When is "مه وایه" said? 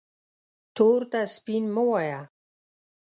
1.75-2.21